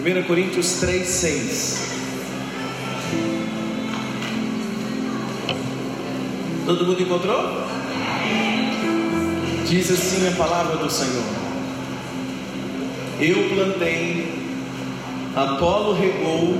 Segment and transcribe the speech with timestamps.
[0.00, 1.90] 1 Coríntios 3, 6.
[6.64, 7.66] Todo mundo encontrou?
[9.68, 11.22] Diz assim a palavra do Senhor:
[13.20, 14.32] Eu plantei,
[15.36, 16.54] Apolo regou,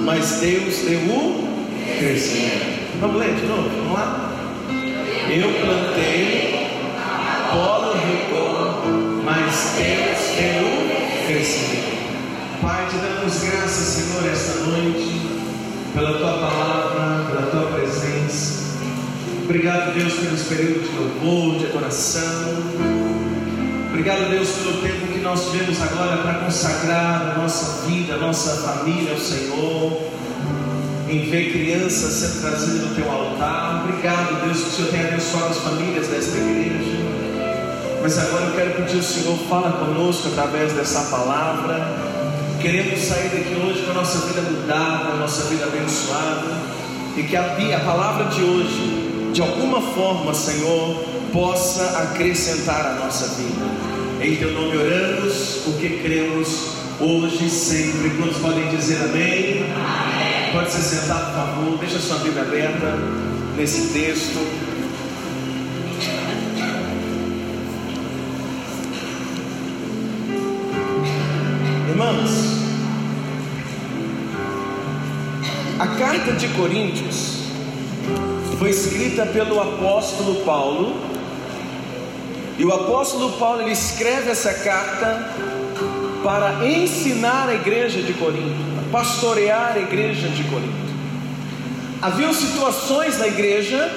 [0.00, 1.46] mas Deus deu o
[1.98, 2.98] crescimento.
[2.98, 3.68] Vamos ler de novo?
[3.68, 4.32] Vamos lá?
[5.28, 6.70] Eu plantei,
[7.50, 11.93] Apolo regou, mas Deus deu o crescimento.
[12.94, 15.20] Te damos graças, Senhor, esta noite,
[15.94, 18.62] pela tua palavra, pela tua presença.
[19.42, 22.54] Obrigado, Deus, pelos períodos de louvor, de adoração.
[23.88, 28.62] Obrigado, Deus, pelo tempo que nós tivemos agora para consagrar a nossa vida, a nossa
[28.62, 30.00] família ao Senhor.
[31.08, 33.86] Em ver crianças sendo trazidas no teu altar.
[33.88, 36.96] Obrigado, Deus, que o Senhor tenha abençoado as famílias desta igreja.
[38.00, 42.13] Mas agora eu quero pedir ao Senhor, fala conosco através dessa palavra.
[42.64, 46.62] Queremos sair daqui hoje com a nossa vida mudada, a nossa vida abençoada.
[47.14, 53.34] E que a, a palavra de hoje de alguma forma, Senhor, possa acrescentar a nossa
[53.34, 53.66] vida.
[54.18, 58.08] Em teu nome oramos, porque cremos hoje e sempre.
[58.18, 59.64] Todos podem dizer amém?
[59.64, 60.52] amém.
[60.52, 61.78] Pode se sentar, por favor.
[61.80, 62.96] Deixa a sua Bíblia aberta
[63.58, 64.38] nesse texto.
[71.90, 72.53] Irmãos,
[75.78, 77.40] a carta de Coríntios
[78.58, 80.94] foi escrita pelo apóstolo Paulo.
[82.56, 85.34] E o apóstolo Paulo ele escreve essa carta
[86.22, 88.54] para ensinar a igreja de Corinto,
[88.92, 90.84] pastorear a igreja de Corinto.
[92.00, 93.90] Havia situações na igreja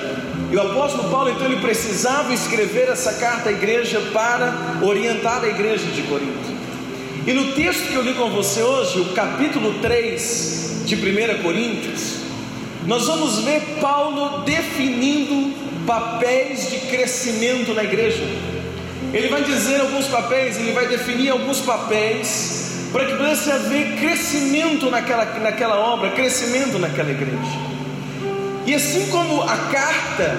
[0.51, 5.47] e o apóstolo Paulo então ele precisava escrever essa carta à igreja para orientar a
[5.47, 6.57] igreja de Corinto.
[7.27, 12.15] E no texto que eu li com você hoje, o capítulo 3 de 1 Coríntios,
[12.85, 15.53] nós vamos ver Paulo definindo
[15.85, 18.23] papéis de crescimento na igreja.
[19.13, 24.89] Ele vai dizer alguns papéis, ele vai definir alguns papéis para que pudesse haver crescimento
[24.89, 27.67] naquela, naquela obra, crescimento naquela igreja.
[28.65, 30.37] E assim como a carta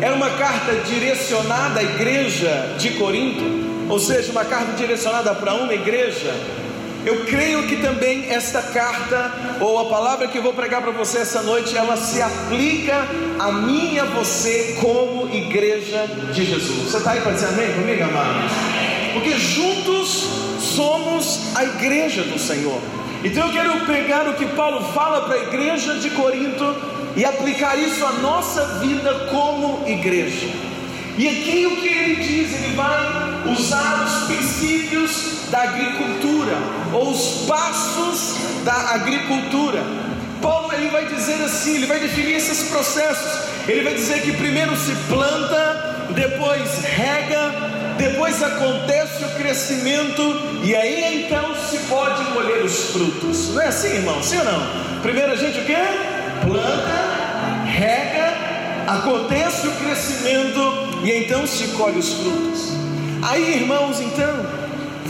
[0.00, 3.44] era uma carta direcionada à igreja de Corinto,
[3.90, 6.34] ou seja, uma carta direcionada para uma igreja,
[7.04, 11.18] eu creio que também esta carta, ou a palavra que eu vou pregar para você
[11.18, 13.06] essa noite, ela se aplica
[13.38, 16.90] a mim e a você como igreja de Jesus.
[16.90, 18.52] Você está aí para dizer amém comigo, amados?
[19.14, 20.28] Porque juntos
[20.58, 22.80] somos a igreja do Senhor.
[23.24, 26.76] Então eu quero pegar o que Paulo fala para a igreja de Corinto
[27.16, 30.69] e aplicar isso à nossa vida como igreja.
[31.20, 36.56] E aqui o que ele diz, ele vai usar os princípios da agricultura,
[36.94, 39.84] ou os passos da agricultura.
[40.40, 43.50] Paulo ele vai dizer assim, ele vai definir esses processos.
[43.68, 47.52] Ele vai dizer que primeiro se planta, depois rega,
[47.98, 50.22] depois acontece o crescimento
[50.62, 53.50] e aí então se pode colher os frutos.
[53.50, 54.22] Não é assim, irmão?
[54.22, 55.02] Sim ou não?
[55.02, 55.76] Primeiro a gente o que?
[56.46, 58.32] Planta, rega,
[58.86, 62.70] acontece o crescimento e então se colhe os frutos.
[63.22, 64.60] Aí, irmãos, então,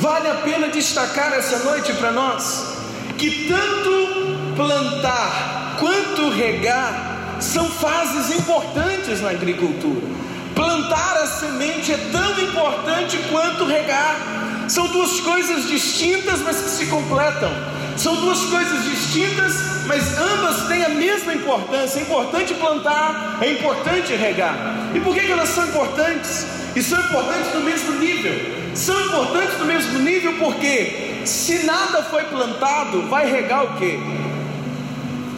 [0.00, 2.74] Vale a pena destacar essa noite para nós
[3.18, 10.00] que tanto plantar quanto regar são fases importantes na agricultura.
[10.54, 14.16] Plantar a semente é tão importante quanto regar.
[14.68, 17.50] São duas coisas distintas, mas que se completam.
[18.02, 19.54] São duas coisas distintas,
[19.86, 22.00] mas ambas têm a mesma importância.
[22.00, 24.56] É importante plantar, é importante regar.
[24.94, 26.46] E por que elas são importantes?
[26.74, 32.24] E são importantes no mesmo nível são importantes no mesmo nível porque se nada foi
[32.24, 33.98] plantado, vai regar o que?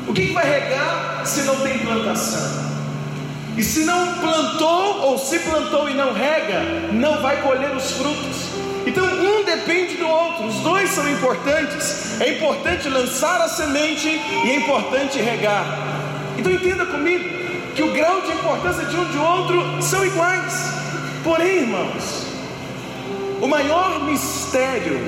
[0.07, 2.63] O que vai regar se não tem plantação?
[3.57, 6.63] E se não plantou, ou se plantou e não rega,
[6.93, 8.52] não vai colher os frutos.
[8.87, 12.21] Então um depende do outro, os dois são importantes.
[12.21, 15.65] É importante lançar a semente e é importante regar.
[16.37, 17.29] Então entenda comigo
[17.75, 20.55] que o grau de importância de um de outro são iguais.
[21.23, 22.27] Porém, irmãos,
[23.41, 25.01] o maior mistério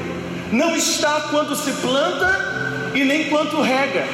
[0.52, 4.06] não está quando se planta e nem quando rega.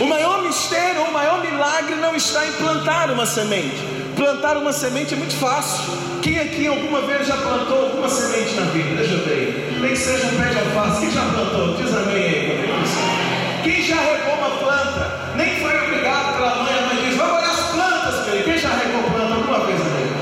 [0.00, 4.01] O maior mistério, o maior milagre não está em plantar uma semente.
[4.16, 5.92] Plantar uma semente é muito fácil.
[6.20, 8.96] Quem aqui alguma vez já plantou alguma semente na vida?
[8.96, 9.78] Deixa eu ver.
[9.80, 11.00] Nem que seja um pé de alface.
[11.00, 11.76] Quem já plantou?
[11.76, 13.62] Diz amém aí.
[13.62, 15.34] Quem já regou uma planta?
[15.36, 18.44] Nem foi obrigado pela mãe, a mãe diz: vai olhar as plantas, filho.
[18.44, 20.12] Quem já regou planta alguma vez aí?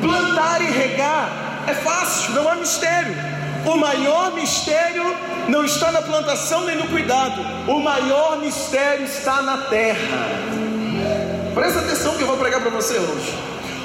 [0.00, 3.14] Plantar e regar é fácil, não há mistério.
[3.64, 5.14] O maior mistério
[5.48, 10.61] não está na plantação nem no cuidado, o maior mistério está na terra.
[11.54, 13.34] Presta atenção que eu vou pregar para você hoje.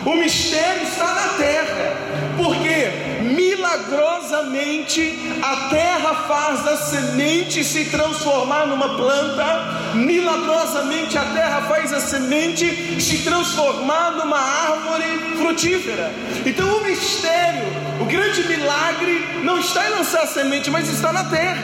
[0.06, 1.98] O mistério está na terra,
[2.38, 11.92] porque milagrosamente a terra faz a semente se transformar numa planta, milagrosamente a terra faz
[11.92, 16.10] a semente se transformar numa árvore frutífera.
[16.46, 17.66] Então o mistério,
[18.00, 21.62] o grande milagre, não está em lançar a semente, mas está na terra.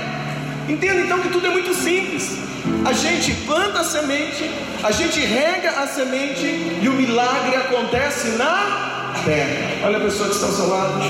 [0.67, 2.52] Entenda então que tudo é muito simples.
[2.85, 4.49] A gente planta a semente,
[4.81, 6.45] a gente rega a semente
[6.81, 9.85] e o milagre acontece na terra.
[9.85, 11.01] Olha a pessoa que está ao seu lado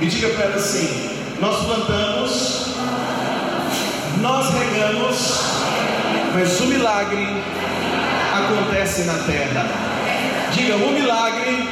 [0.00, 1.10] e diga para ela assim:
[1.40, 2.74] Nós plantamos,
[4.20, 5.40] nós regamos,
[6.34, 7.26] mas o milagre
[8.34, 9.66] acontece na terra.
[10.52, 11.68] Diga: O milagre,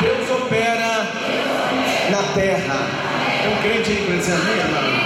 [0.00, 1.06] Deus opera
[2.10, 3.08] na terra.
[3.44, 4.98] É um crente aí amém, amado?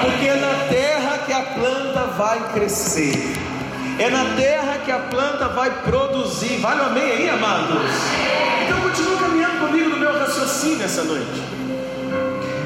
[0.00, 0.57] Porque na
[1.58, 3.36] planta vai crescer.
[3.98, 6.58] É na terra que a planta vai produzir.
[6.58, 7.90] Vale o amém aí, amados?
[8.64, 11.42] Então continue caminhando comigo no meu raciocínio essa noite.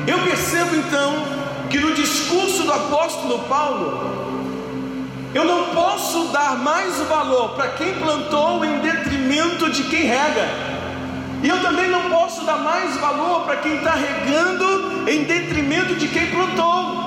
[0.07, 1.25] Eu percebo então
[1.71, 4.23] que no discurso do apóstolo Paulo,
[5.35, 10.49] eu não posso dar mais o valor para quem plantou em detrimento de quem rega.
[11.43, 16.09] E eu também não posso dar mais valor para quem está regando em detrimento de
[16.09, 17.02] quem plantou.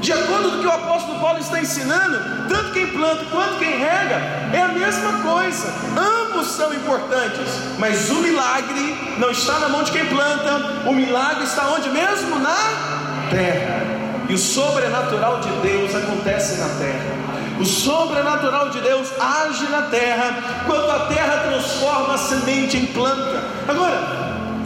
[0.00, 3.78] De acordo com o que o apóstolo Paulo está ensinando, tanto quem planta quanto quem
[3.78, 4.16] rega
[4.52, 5.70] é a mesma coisa.
[5.96, 7.48] Ambos são importantes,
[7.78, 12.38] mas o milagre não está na mão de quem planta, o milagre está onde mesmo?
[12.38, 13.82] Na terra.
[14.26, 17.20] E o sobrenatural de Deus acontece na terra.
[17.60, 23.44] O sobrenatural de Deus age na terra quando a terra transforma a semente em planta.
[23.68, 24.00] Agora,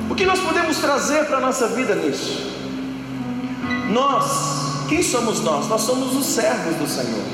[0.08, 2.54] o que nós podemos trazer para a nossa vida nisso?
[3.90, 5.68] Nós quem somos nós?
[5.68, 7.24] Nós somos os servos do Senhor.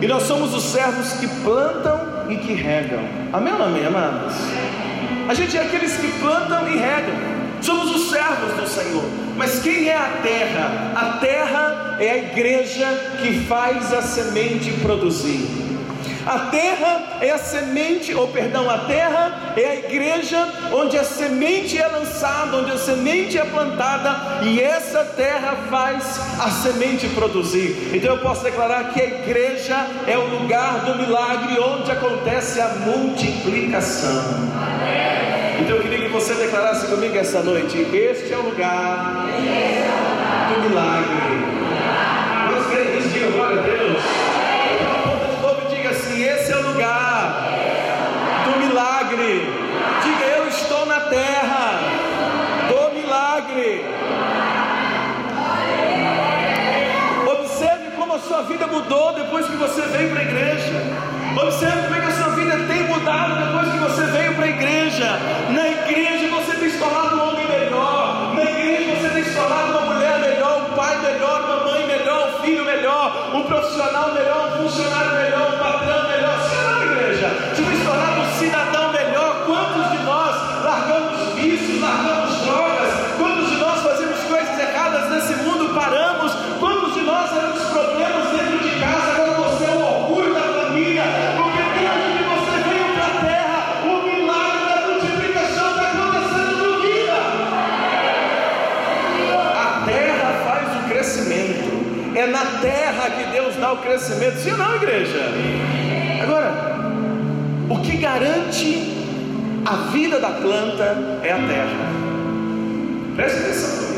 [0.00, 3.00] E nós somos os servos que plantam e que regam.
[3.32, 4.34] Amém ou amém, amados?
[5.28, 7.14] A gente é aqueles que plantam e regam.
[7.62, 9.04] Somos os servos do Senhor.
[9.36, 10.92] Mas quem é a terra?
[10.94, 12.86] A terra é a igreja
[13.22, 15.63] que faz a semente produzir.
[16.26, 21.78] A terra é a semente, ou perdão, a terra é a igreja onde a semente
[21.78, 27.90] é lançada, onde a semente é plantada, e essa terra faz a semente produzir.
[27.92, 32.68] Então eu posso declarar que a igreja é o lugar do milagre onde acontece a
[32.68, 34.50] multiplicação.
[35.60, 39.26] Então eu queria que você declarasse comigo essa noite: Este é o lugar
[40.48, 41.53] do milagre.
[103.74, 104.38] O crescimento.
[104.38, 105.20] Sim ou não, igreja?
[106.22, 106.52] Agora,
[107.68, 108.94] o que garante
[109.64, 112.04] a vida da planta é a terra.
[113.16, 113.94] Preste atenção.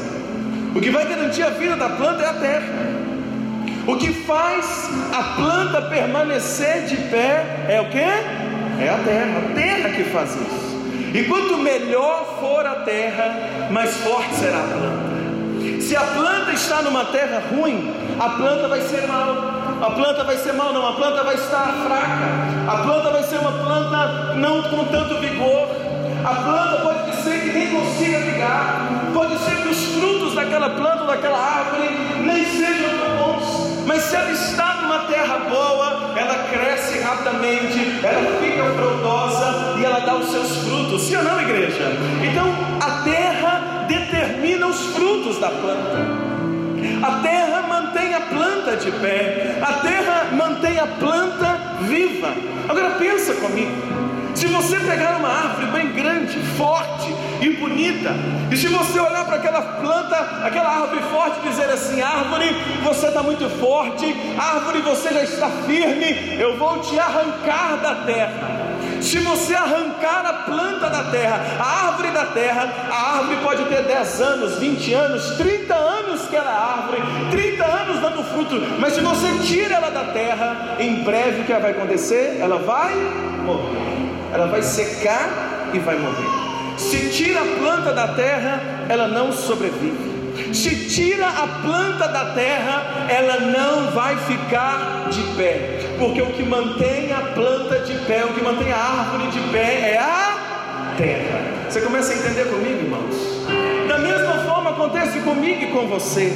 [0.75, 2.97] O que vai garantir a vida da planta é a terra.
[3.87, 7.99] O que faz a planta permanecer de pé é o que?
[7.99, 9.38] É a terra.
[9.38, 10.66] A terra que faz isso.
[11.14, 15.16] E quanto melhor for a terra, mais forte será a planta.
[15.80, 19.55] Se a planta está numa terra ruim, a planta vai ser mal.
[19.80, 22.71] A planta vai ser mal, não, a planta vai estar fraca.
[22.73, 25.68] A planta vai ser uma planta não com tanto vigor.
[26.25, 28.88] A planta pode ser que nem consiga ligar.
[29.12, 31.90] Pode ser que os frutos daquela planta, daquela árvore,
[32.25, 33.85] nem sejam tão bons.
[33.87, 40.00] Mas se ela está numa terra boa, ela cresce rapidamente, ela fica frondosa e ela
[40.00, 41.02] dá os seus frutos.
[41.02, 41.92] Sim ou não, igreja?
[42.23, 42.47] Então
[42.80, 46.26] a terra determina os frutos da planta.
[47.02, 52.33] A terra mantém a planta de pé, a terra mantém a planta viva.
[52.68, 53.73] Agora pensa comigo.
[54.35, 58.14] Se você pegar uma árvore bem grande, forte e bonita,
[58.50, 63.23] e se você olhar para aquela planta, aquela árvore forte, dizer assim: árvore, você está
[63.23, 68.66] muito forte, árvore, você já está firme, eu vou te arrancar da terra.
[69.00, 73.83] Se você arrancar a planta da terra, a árvore da terra, a árvore pode ter
[73.85, 78.94] 10 anos, 20 anos, 30 anos que ela é árvore, 30 anos dando fruto, mas
[78.94, 82.38] se você tira ela da terra, em breve o que vai acontecer?
[82.40, 82.94] Ela vai
[83.44, 83.96] morrer
[84.37, 86.28] ela vai secar e vai morrer.
[86.76, 90.14] Se tira a planta da terra, ela não sobrevive.
[90.52, 96.42] Se tira a planta da terra, ela não vai ficar de pé, porque o que
[96.42, 101.40] mantém a planta de pé, o que mantém a árvore de pé é a terra.
[101.70, 103.25] Você começa a entender comigo, irmãos?
[103.97, 106.31] Da mesma forma acontece comigo e com você.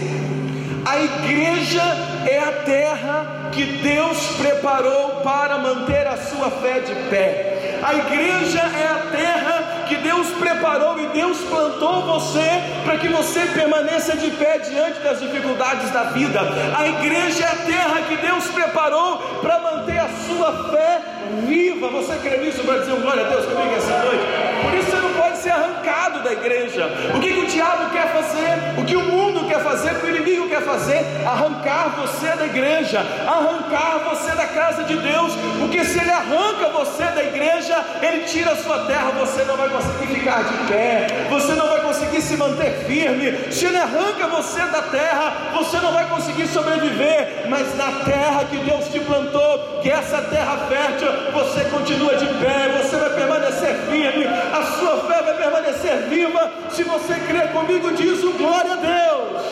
[0.87, 1.83] A igreja
[2.26, 7.79] é a terra que Deus preparou para manter a sua fé de pé.
[7.83, 13.40] A igreja é a terra que Deus preparou e Deus plantou você para que você
[13.52, 16.40] permaneça de pé diante das dificuldades da vida.
[16.79, 21.02] A igreja é a terra que Deus preparou para manter a sua fé
[21.47, 21.88] viva.
[21.88, 24.25] Você crê nisso para dizer glória a Deus comigo essa noite?
[24.62, 25.10] Por isso você não
[25.40, 26.87] ser arrancado da igreja.
[27.14, 28.80] O que, que o diabo quer fazer?
[28.80, 29.92] O que o mundo quer fazer?
[29.92, 31.04] O que o inimigo quer fazer?
[31.26, 35.32] Arrancar você da igreja, arrancar você da casa de Deus.
[35.59, 39.68] Porque se ele arranca você da igreja, ele tira a sua terra, você não vai
[39.68, 43.52] conseguir ficar de pé, você não vai conseguir se manter firme.
[43.52, 47.47] Se ele arranca você da terra, você não vai conseguir sobreviver.
[47.49, 52.68] Mas na terra que Deus te plantou, que essa terra fértil, você continua de pé,
[52.80, 56.50] você vai permanecer firme, a sua fé vai permanecer viva.
[56.70, 59.42] Se você crer comigo, diz o glória a Deus.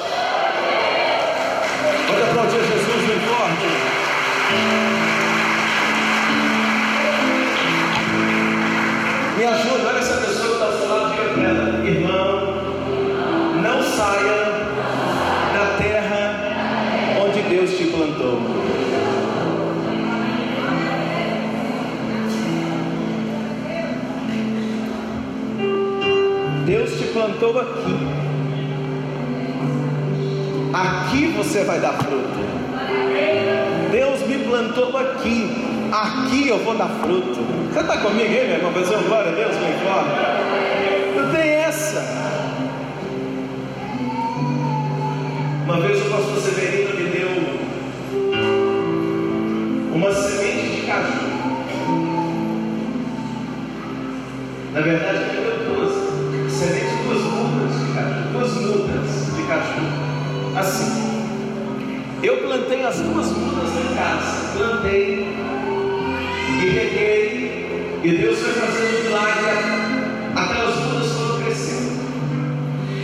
[2.07, 3.99] Pode aplaudir Jesus bem forte.
[9.37, 12.55] Me ajuda, olha essa pessoa que está ao seu lado, diga para ela, irmão,
[13.63, 14.39] não saia
[15.55, 18.88] da terra onde Deus te plantou.
[27.19, 27.97] Plantou aqui.
[30.73, 32.39] Aqui você vai dar fruto.
[33.91, 35.51] Deus me plantou aqui.
[35.91, 37.41] Aqui eu vou dar fruto.
[37.73, 38.73] Você está comigo meu irmão?
[38.73, 40.48] Fazer um glória a Deus bem forte.
[68.09, 69.51] E Deus foi fazendo um milagre,
[70.35, 72.01] aquelas mudas foram crescendo.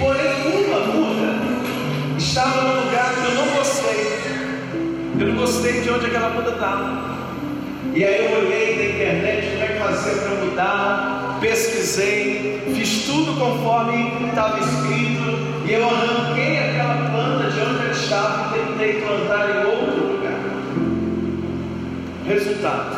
[0.01, 4.19] Porém, uma muda estava num lugar que eu não gostei.
[5.21, 7.17] Eu não gostei de onde aquela muda estava.
[7.93, 13.39] E aí eu olhei na internet como é que fazer para mudar, pesquisei, fiz tudo
[13.39, 19.51] conforme estava escrito, e eu arranquei aquela planta de onde ela estava e tentei plantar
[19.51, 20.41] em outro lugar.
[22.27, 22.94] Resultado: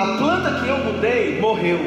[0.00, 1.78] a planta que eu mudei morreu.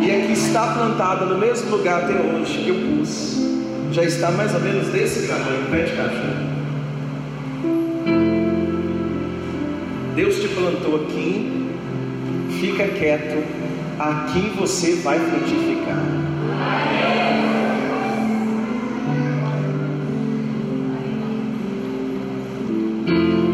[0.00, 3.38] E que está plantada no mesmo lugar até hoje que eu pus.
[3.90, 6.58] Já está mais ou menos desse tamanho, pé de cachorro.
[10.14, 11.70] Deus te plantou aqui,
[12.60, 13.42] fica quieto,
[13.98, 16.04] aqui você vai frutificar.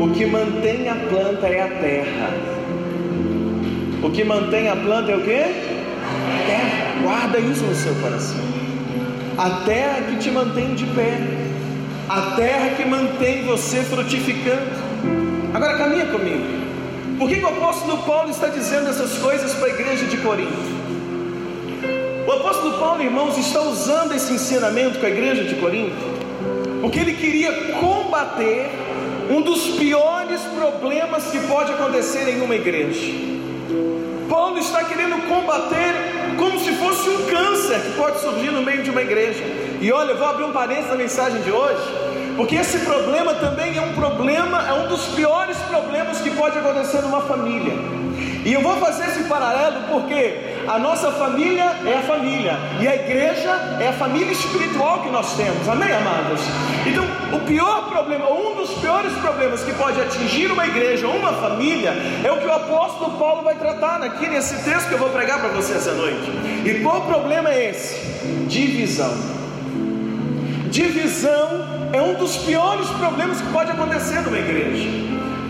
[0.03, 2.54] O que mantém a planta é a terra.
[4.05, 5.31] O que mantém a planta é o que?
[6.47, 7.03] Terra.
[7.03, 8.37] Guarda isso no seu coração.
[9.39, 11.19] A terra que te mantém de pé.
[12.07, 14.61] A terra que mantém você frutificando.
[15.55, 16.45] Agora caminha comigo.
[17.19, 20.53] Por que, que o apóstolo Paulo está dizendo essas coisas para a igreja de Corinto?
[22.27, 25.97] O apóstolo Paulo, irmãos, está usando esse ensinamento com a igreja de Corinto,
[26.83, 28.71] porque ele queria combater
[29.31, 33.34] um dos piores problemas que pode acontecer em uma igreja.
[34.28, 35.95] Paulo está querendo combater
[36.38, 39.43] como se fosse um câncer que pode surgir no meio de uma igreja.
[39.81, 41.83] E olha, eu vou abrir um parênteses na mensagem de hoje.
[42.37, 47.00] Porque esse problema também é um problema, é um dos piores problemas que pode acontecer
[47.02, 47.75] numa família.
[48.45, 52.94] E eu vou fazer esse paralelo porque A nossa família é a família, e a
[52.94, 56.40] igreja é a família espiritual que nós temos, amém, amados?
[56.87, 61.35] Então, o pior problema, um dos piores problemas que pode atingir uma igreja ou uma
[61.35, 61.90] família,
[62.25, 65.38] é o que o apóstolo Paulo vai tratar aqui nesse texto que eu vou pregar
[65.38, 66.30] para vocês essa noite.
[66.64, 67.97] E qual problema é esse?
[68.49, 69.12] Divisão.
[70.71, 74.88] Divisão é um dos piores problemas que pode acontecer numa igreja.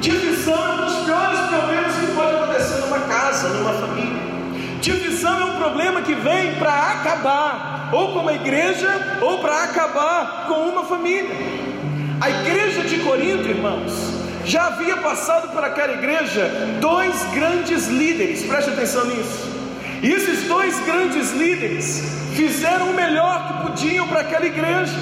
[0.01, 4.34] Divisão é um dos piores problemas que pode acontecer numa casa, numa família.
[4.85, 10.45] Divisão é um problema que vem para acabar, ou com uma igreja, ou para acabar
[10.47, 11.35] com uma família.
[12.21, 13.91] A igreja de Corinto, irmãos,
[14.45, 16.51] já havia passado por aquela igreja
[16.83, 19.51] dois grandes líderes, preste atenção nisso.
[20.03, 24.93] E esses dois grandes líderes fizeram o melhor que podiam para aquela igreja,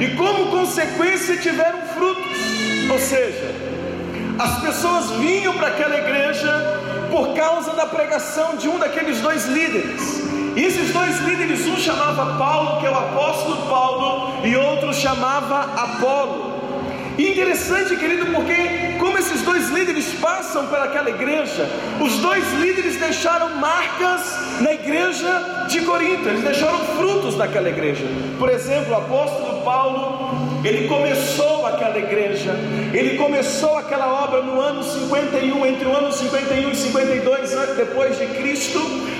[0.00, 2.38] e como consequência tiveram frutos,
[2.90, 3.54] ou seja,
[4.38, 6.80] as pessoas vinham para aquela igreja
[7.16, 10.22] por causa da pregação de um daqueles dois líderes.
[10.54, 15.62] E esses dois líderes, um chamava Paulo, que é o apóstolo Paulo, e outro chamava
[15.80, 16.56] Apolo.
[17.16, 21.66] E interessante, querido, porque como esses dois líderes passam pelaquela igreja,
[21.98, 28.04] os dois líderes deixaram marcas na igreja de Corinto, eles deixaram frutos naquela igreja.
[28.38, 32.54] Por exemplo, o apóstolo Paulo, ele começou aquela igreja,
[32.92, 38.18] ele começou aquela obra no ano 51, entre o ano 51 e 52 anos depois
[38.18, 38.78] de Cristo.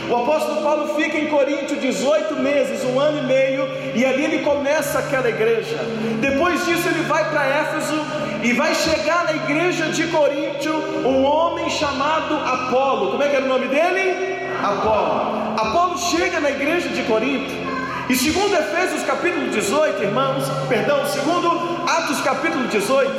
[0.09, 4.38] O apóstolo Paulo fica em Corinto 18 meses, um ano e meio, e ali ele
[4.40, 5.76] começa aquela igreja.
[6.21, 8.00] Depois disso, ele vai para Éfeso
[8.43, 10.71] e vai chegar na igreja de Corinto
[11.05, 13.11] um homem chamado Apolo.
[13.11, 14.37] Como é que era o nome dele?
[14.62, 15.55] Apolo.
[15.59, 17.65] Apolo chega na igreja de Corinto.
[18.08, 21.48] E segundo Efésios capítulo 18, irmãos, perdão, segundo
[21.88, 23.10] Atos capítulo 18,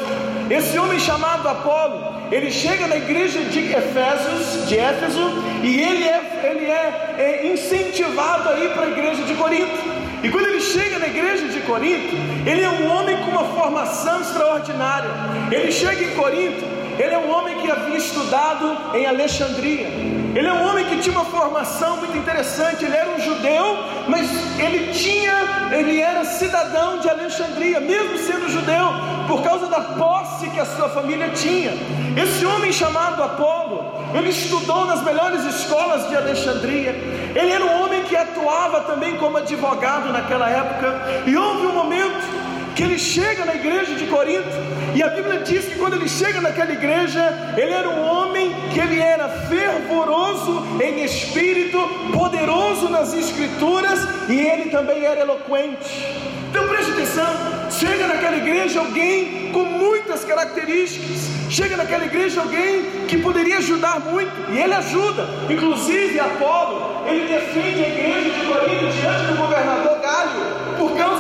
[0.50, 6.51] esse homem chamado Apolo, ele chega na igreja de Efésios, de Éfeso, e ele é,
[6.51, 9.77] ele é, é incentivado a ir para a igreja de Corinto.
[10.24, 12.15] E quando ele chega na igreja de Corinto,
[12.46, 15.10] ele é um homem com uma formação extraordinária.
[15.51, 16.63] Ele chega em Corinto,
[16.98, 20.17] ele é um homem que havia estudado em Alexandria.
[20.38, 22.86] Ele é um homem que tinha uma formação muito interessante.
[22.86, 24.29] Ele era um judeu, mas
[24.60, 25.34] ele tinha,
[25.72, 28.86] ele era cidadão de Alexandria, mesmo sendo judeu,
[29.27, 31.72] por causa da posse que a sua família tinha.
[32.15, 33.84] Esse homem chamado Apolo,
[34.14, 36.92] ele estudou nas melhores escolas de Alexandria.
[37.35, 41.24] Ele era um homem que atuava também como advogado naquela época.
[41.25, 42.47] E houve um momento
[42.77, 44.55] que ele chega na igreja de Corinto,
[44.94, 48.79] e a Bíblia diz que quando ele chega naquela igreja, ele era um homem que
[48.79, 51.79] ele era fervoroso em espírito,
[52.13, 56.05] poderoso nas escrituras, e ele também era eloquente.
[56.51, 57.25] Então preste atenção,
[57.72, 64.51] chega naquela igreja alguém com muitas características, chega naquela igreja alguém que poderia ajudar muito,
[64.51, 70.77] e ele ajuda, inclusive Apolo, ele defende a igreja de Corinto diante do governador Galho,
[70.77, 71.17] por causa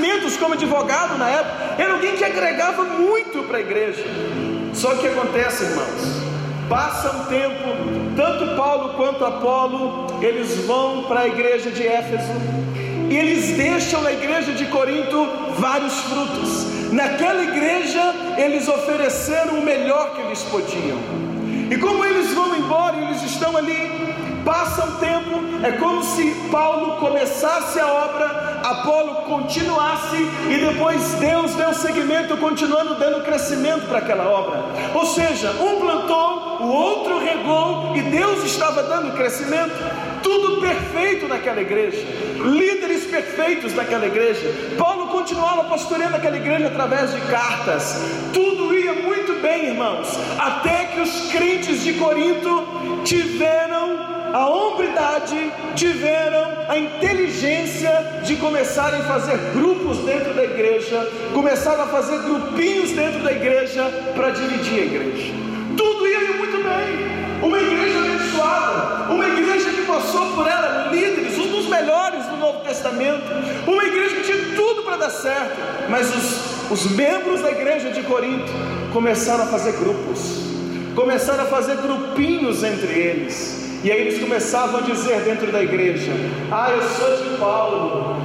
[0.00, 4.04] conhecimentos como advogado na época, era alguém que agregava muito para a igreja.
[4.72, 6.22] Só que acontece, irmãos,
[6.68, 12.32] passa um tempo, tanto Paulo quanto Apolo, eles vão para a igreja de Éfeso,
[13.10, 16.92] e eles deixam na igreja de Corinto vários frutos.
[16.92, 18.00] Naquela igreja,
[18.38, 20.98] eles ofereceram o melhor que eles podiam.
[21.70, 24.00] E como eles vão embora, eles estão ali
[24.44, 30.16] Passa um tempo, é como se Paulo começasse a obra, Apolo continuasse
[30.48, 34.62] e depois Deus deu seguimento, continuando dando crescimento para aquela obra.
[34.94, 39.72] Ou seja, um plantou, o outro regou e Deus estava dando crescimento.
[40.22, 42.06] Tudo perfeito naquela igreja,
[42.44, 44.74] líderes perfeitos naquela igreja.
[44.78, 48.00] Paulo continuava pastoreando aquela igreja através de cartas.
[48.32, 52.66] Tudo ia muito bem, irmãos, até que os crentes de Corinto
[53.04, 53.98] tiveram
[54.32, 54.48] a
[55.74, 57.90] tiveram a inteligência
[58.24, 63.84] de começarem a fazer grupos dentro da igreja, começaram a fazer grupinhos dentro da igreja
[64.14, 65.32] para dividir a igreja.
[65.76, 67.20] Tudo ia muito bem.
[67.42, 72.60] Uma igreja abençoada, uma igreja que passou por ela líderes, um dos melhores do Novo
[72.60, 73.24] Testamento,
[73.66, 75.56] uma igreja que tinha tudo para dar certo,
[75.88, 78.52] mas os, os membros da igreja de Corinto
[78.92, 80.42] começaram a fazer grupos,
[80.94, 86.12] começaram a fazer grupinhos entre eles e aí eles começavam a dizer dentro da igreja:
[86.52, 88.16] Ah, eu sou de Paulo,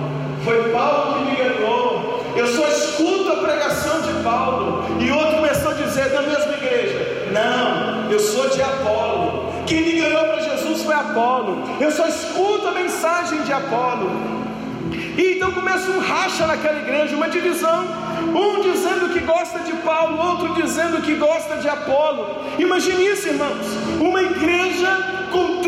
[0.44, 4.86] foi Paulo que me ganhou, eu só escuto a pregação de Paulo.
[5.00, 9.54] E outro começou a dizer da mesma igreja: Não, eu sou de Apolo.
[9.66, 11.64] Quem me ganhou para Jesus foi Apolo.
[11.80, 14.45] Eu só escuto a mensagem de Apolo.
[15.18, 17.86] E então começa um racha naquela igreja, uma divisão.
[18.34, 22.38] Um dizendo que gosta de Paulo, outro dizendo que gosta de Apolo.
[22.60, 23.66] Imagine isso, irmãos.
[24.00, 24.90] Uma igreja
[25.32, 25.62] com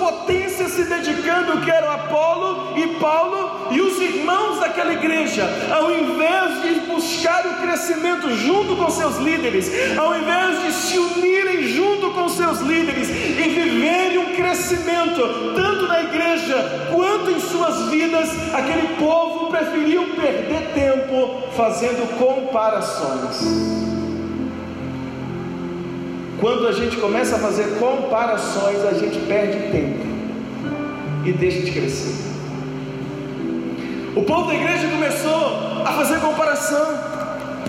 [0.00, 6.62] potência se dedicando, que eram Apolo e Paulo e os irmãos daquela igreja, ao invés
[6.62, 12.28] de buscar o crescimento junto com seus líderes, ao invés de se unirem junto com
[12.28, 15.20] seus líderes e viverem um crescimento,
[15.54, 23.99] tanto na igreja quanto em suas vidas, aquele povo preferiu perder tempo fazendo comparações.
[26.40, 30.06] Quando a gente começa a fazer comparações, a gente perde tempo
[31.22, 32.14] e deixa de crescer.
[34.16, 36.98] O povo da igreja começou a fazer comparação,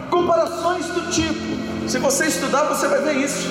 [0.10, 1.90] comparações do tipo.
[1.90, 3.50] Se você estudar, você vai ver isso.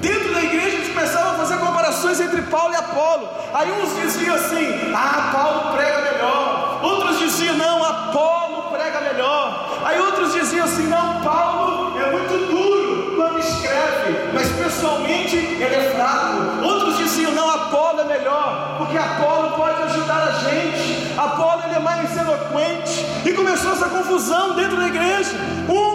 [0.00, 3.28] Dentro da igreja eles começavam a fazer comparações entre Paulo e Apolo.
[3.52, 6.80] Aí uns diziam assim: Ah, Paulo prega melhor.
[6.80, 9.80] Outros diziam: Não, Apolo prega melhor.
[9.84, 12.83] Aí outros diziam assim: Não, Paulo é muito duro
[13.24, 16.62] quando escreve, mas pessoalmente ele é fraco.
[16.62, 21.14] Outros diziam: Não, Apolo é melhor, porque Apolo pode ajudar a gente.
[21.16, 23.06] Apolo ele é mais eloquente.
[23.24, 25.32] E começou essa confusão dentro da igreja:
[25.68, 25.93] um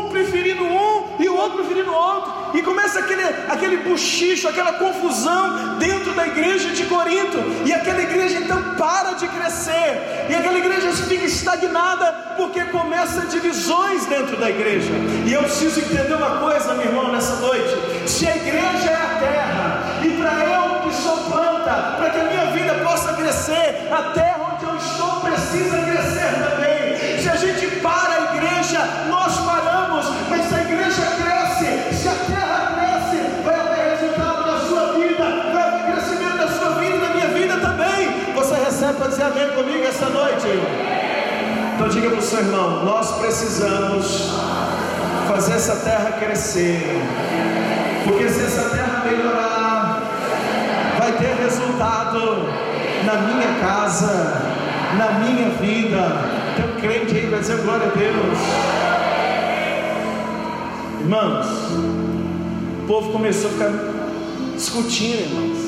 [1.49, 2.57] o outro preferindo outro.
[2.57, 7.37] E começa aquele, aquele buchicho, aquela confusão dentro da igreja de Corinto.
[7.65, 10.27] E aquela igreja então para de crescer.
[10.29, 14.91] E aquela igreja fica estagnada porque começa divisões dentro da igreja.
[15.25, 17.75] E eu preciso entender uma coisa, meu irmão, nessa noite.
[18.07, 22.23] Se a igreja é a terra, e para eu que sou planta, para que a
[22.23, 27.21] minha vida possa crescer, a terra onde eu estou precisa crescer também.
[27.21, 28.79] Se a gente para a igreja,
[39.29, 40.47] dizer amém comigo essa noite?
[41.75, 44.31] Então diga para o seu irmão, nós precisamos
[45.27, 46.83] fazer essa terra crescer.
[48.03, 50.01] Porque se essa terra melhorar,
[50.97, 52.19] vai ter resultado
[53.05, 54.41] na minha casa,
[54.97, 56.39] na minha vida.
[56.55, 58.39] Tem um crente aí vai dizer glória a Deus.
[61.01, 61.47] Irmãos,
[62.83, 63.71] o povo começou a ficar
[64.55, 65.58] discutindo, irmãos.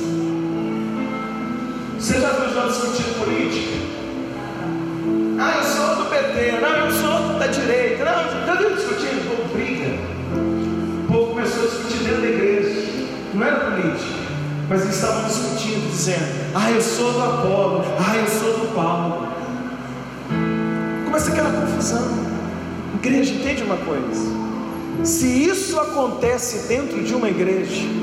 [2.02, 3.78] Você já viu já discutindo política?
[5.40, 9.22] Ah, eu sou do PT, não, eu sou da direita, não, já viu discutindo?
[9.22, 10.00] O povo briga.
[11.04, 12.92] O povo começou a discutir dentro da igreja.
[13.36, 14.20] Não era política,
[14.68, 19.28] mas eles estavam discutindo, dizendo: Ah, eu sou do Apolo, ah, eu sou do Paulo.
[21.06, 22.18] Começa aquela confusão.
[22.96, 24.26] Igreja, entende uma coisa?
[25.04, 28.01] Se isso acontece dentro de uma igreja,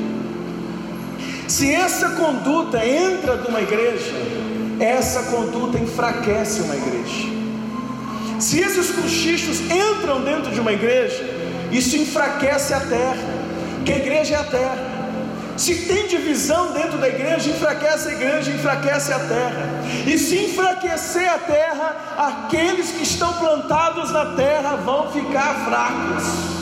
[1.49, 4.13] se essa conduta entra de uma igreja,
[4.79, 7.27] essa conduta enfraquece uma igreja.
[8.39, 11.27] Se esses cochichos entram dentro de uma igreja,
[11.71, 13.17] isso enfraquece a terra,
[13.83, 14.99] que a igreja é a terra.
[15.57, 19.67] Se tem divisão dentro da igreja, enfraquece a igreja, enfraquece a terra.
[20.05, 26.58] E se enfraquecer a terra, aqueles que estão plantados na terra vão ficar fracos.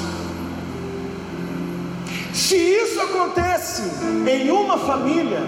[2.37, 3.81] Se isso acontece
[4.27, 5.39] em uma família,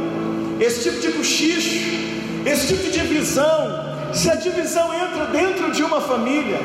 [0.60, 1.86] esse tipo de cochicho,
[2.44, 6.60] esse tipo de divisão, se a divisão entra dentro de uma família,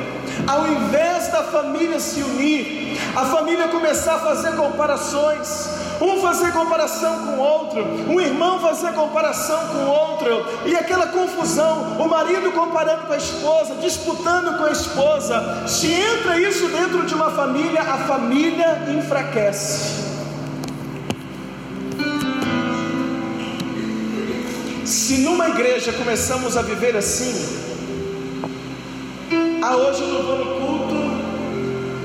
[0.47, 5.69] ao invés da família se unir, a família começar a fazer comparações,
[6.01, 11.09] um fazer comparação com o outro, um irmão fazer comparação com o outro, e aquela
[11.09, 17.05] confusão, o marido comparando com a esposa, disputando com a esposa, se entra isso dentro
[17.05, 20.04] de uma família, a família enfraquece.
[24.85, 27.33] Se numa igreja começamos a viver assim,
[29.63, 30.95] ah, hoje eu não vou no culto,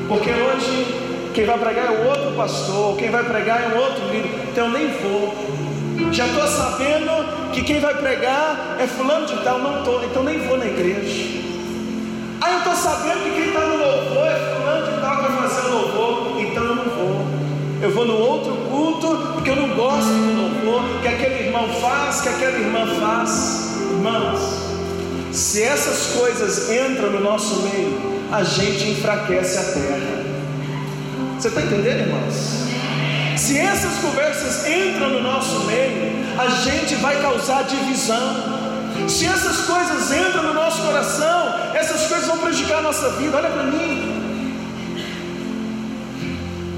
[0.08, 0.88] porque hoje
[1.34, 4.68] quem vai pregar é o outro pastor, quem vai pregar é um outro líder, então
[4.68, 5.36] eu nem vou.
[6.14, 10.40] Já estou sabendo que quem vai pregar é fulano de tal, não estou, então nem
[10.40, 11.38] vou na igreja.
[12.40, 15.50] Ah, eu estou sabendo que quem está no louvor é fulano de tal que vai
[15.50, 17.40] fazer o louvor, então eu não vou.
[17.82, 22.22] Eu vou no outro culto porque eu não gosto do louvor que aquele irmão faz,
[22.22, 23.70] que aquela irmã faz.
[23.92, 24.40] Irmãos,
[25.32, 30.26] se essas coisas entram no nosso meio, a gente enfraquece a terra.
[31.38, 32.60] Você está entendendo, irmãos?
[33.38, 38.60] Se essas conversas entram no nosso meio, a gente vai causar divisão.
[39.08, 43.38] Se essas coisas entram no nosso coração, essas coisas vão prejudicar a nossa vida.
[43.38, 44.20] Olha para mim.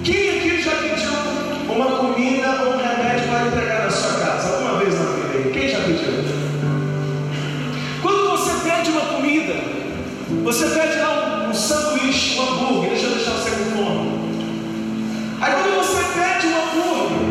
[0.03, 1.11] Quem aqui já pediu
[1.69, 2.79] uma comida ou um
[10.51, 14.11] Você pede lá um, um sanduíche, um hambúrguer, deixa eu deixar você com fome.
[15.39, 17.21] Aí quando você pede um hambúrguer,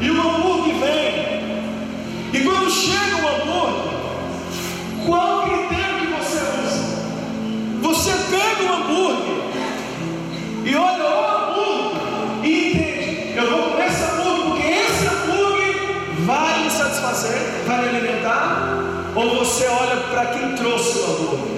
[0.00, 1.12] e o hambúrguer vem,
[2.32, 3.92] e quando chega o hambúrguer,
[5.04, 6.82] qual critério que você usa?
[7.82, 9.36] Você pega o hambúrguer
[10.64, 12.00] e olha o hambúrguer
[12.42, 15.74] e entende, eu vou comer esse hambúrguer, porque esse hambúrguer
[16.24, 21.51] vai me satisfazer, vai me alimentar, ou você olha para quem trouxe o hambúrguer?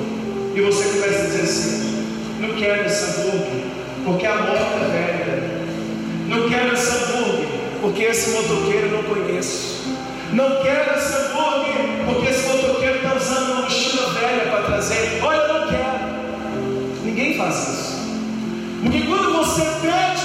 [0.54, 2.04] E você começa a dizer assim:
[2.40, 3.64] não quero esse hambúrguer,
[4.04, 5.54] porque a moto é velha.
[6.28, 7.48] Não quero esse hambúrguer,
[7.80, 9.82] porque esse motoqueiro eu não conheço.
[10.32, 15.20] Não quero esse hambúrguer, porque esse motoqueiro está usando uma mochila velha para trazer.
[15.22, 17.04] Olha, não quero.
[17.04, 17.94] Ninguém faz isso.
[18.82, 20.23] Porque quando você pede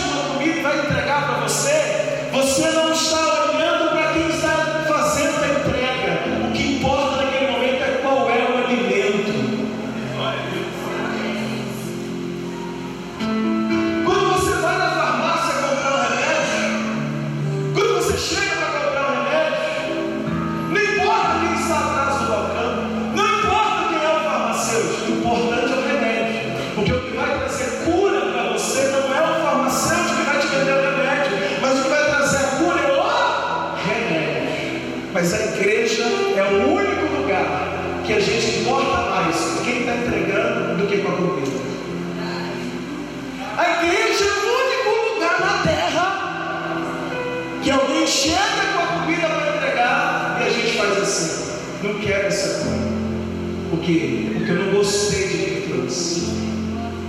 [53.90, 54.32] quê?
[54.38, 56.30] Porque eu não gostei de quem trouxe.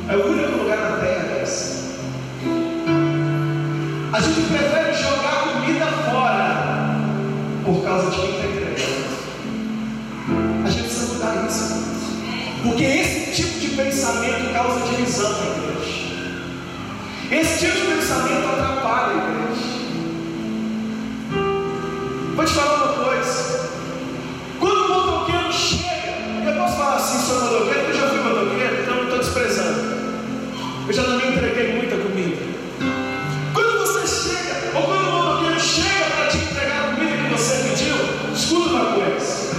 [0.08, 1.90] É o único lugar na terra é assim.
[4.12, 6.96] A gente prefere jogar comida fora
[7.64, 9.10] por causa de quem está entregando.
[10.64, 11.80] A gente precisa mudar isso.
[12.62, 16.00] Porque esse tipo de pensamento causa divisão na igreja.
[17.30, 19.70] Esse tipo de pensamento atrapalha a igreja.
[22.34, 22.89] Vou te falar uma
[30.90, 32.36] Eu já também entreguei muita comida.
[33.54, 37.68] Quando você chega, ou quando o motoqueiro chega para te entregar a comida que você
[37.68, 37.94] pediu,
[38.34, 39.54] escuta uma coisa.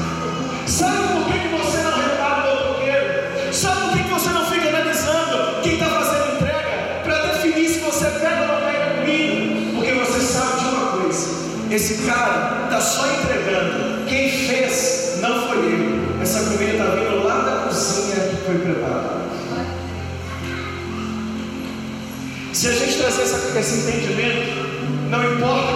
[0.67, 3.53] Sabe por que, que você não repara o motoqueiro?
[3.53, 7.79] Sabe por que, que você não fica analisando quem está fazendo entrega para definir se
[7.79, 9.71] você pega ou não pega comida?
[9.75, 11.29] Porque você sabe de uma coisa:
[11.71, 13.07] esse cara está só
[23.61, 25.70] esse entendimento, não importa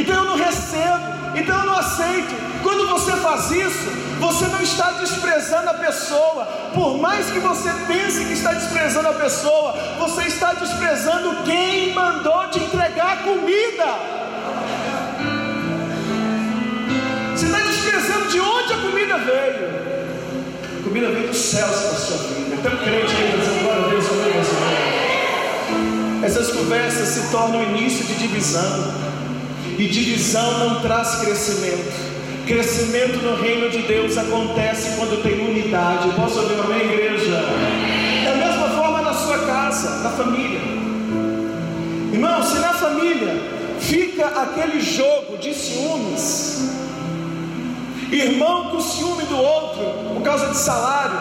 [0.00, 2.34] então eu não recebo, então eu não aceito.
[2.62, 6.44] Quando você faz isso, você não está desprezando a pessoa.
[6.74, 12.48] Por mais que você pense que está desprezando a pessoa, você está desprezando quem mandou
[12.48, 13.86] te entregar a comida.
[17.34, 19.80] Você está desprezando de onde a comida veio.
[20.78, 22.56] A comida veio dos céus para a sua vida.
[22.56, 24.10] Então, crente aí, dizendo, glória a Deus.
[26.22, 28.99] Essas conversas se tornam início de divisão.
[29.80, 31.90] E divisão não traz crescimento.
[32.46, 36.10] Crescimento no reino de Deus acontece quando tem unidade.
[36.16, 37.42] Posso ouvir amém, igreja?
[38.26, 40.60] Da mesma forma na sua casa, na família.
[42.12, 43.40] Irmão, se na família
[43.80, 46.68] fica aquele jogo de ciúmes,
[48.12, 51.16] irmão com ciúme do outro por causa de salário,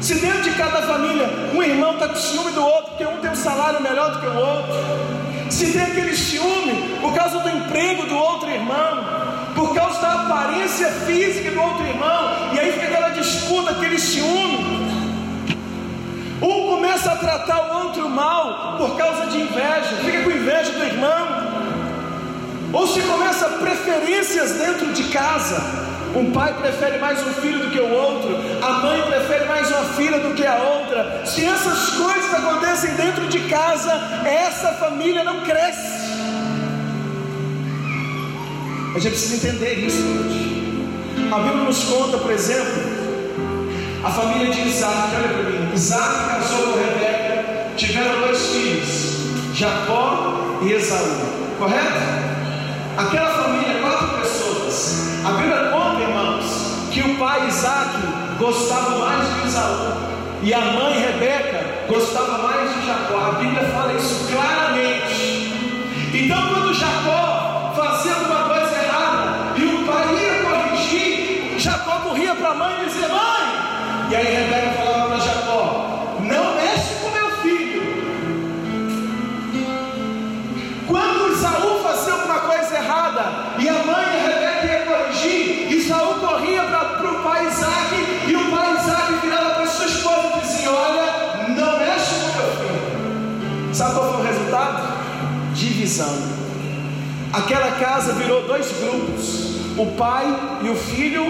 [0.00, 3.32] se dentro de cada família um irmão está com ciúme do outro, porque um tem
[3.32, 8.06] um salário melhor do que o outro, se tem aquele ciúme por causa do emprego
[8.06, 9.04] do outro irmão,
[9.54, 14.88] por causa da aparência física do outro irmão, e aí fica aquela disputa, aquele ciúme.
[16.40, 20.84] Um começa a tratar o outro mal por causa de inveja, fica com inveja do
[20.84, 21.50] irmão.
[22.72, 25.89] Ou se começa preferências dentro de casa.
[26.14, 29.84] Um pai prefere mais um filho do que o outro, a mãe prefere mais uma
[29.94, 31.24] filha do que a outra.
[31.24, 33.92] Se essas coisas acontecem dentro de casa,
[34.24, 36.10] essa família não cresce.
[38.94, 40.60] A gente precisa entender isso hoje.
[41.30, 42.82] A Bíblia nos conta, por exemplo,
[44.02, 45.72] a família de Isaac, olha para mim.
[45.74, 52.00] Isaac casou com Rebeca, tiveram dois filhos, Jacó e Esaú, correto?
[52.96, 55.20] Aquela família, quatro pessoas.
[55.24, 55.69] A Bíblia
[57.20, 57.90] pai Isaac
[58.38, 59.92] gostava mais de Esaú.
[60.42, 63.18] E a mãe Rebeca gostava mais de Jacó.
[63.18, 65.52] A Bíblia fala isso claramente.
[66.14, 72.48] Então, quando Jacó fazia alguma coisa errada e o pai ia corrigir, Jacó corria para
[72.48, 74.08] a mãe e dizia: Mãe!
[74.10, 74.69] E aí Rebeca
[95.90, 96.14] Divisão.
[97.32, 100.24] Aquela casa virou dois grupos: o pai
[100.62, 101.24] e o filho